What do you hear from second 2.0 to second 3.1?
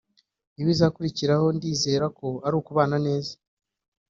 ko ari ukubana